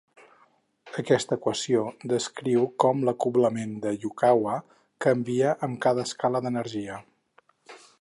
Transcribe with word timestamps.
Aquesta 1.01 1.37
equació 1.41 1.83
descriu 2.13 2.65
com 2.85 3.05
l'acoblament 3.09 3.77
de 3.85 3.93
Yukawa 4.07 4.59
canvia 5.09 5.55
amb 5.69 5.81
cada 5.89 6.11
escala 6.11 6.47
d'energia. 6.47 7.01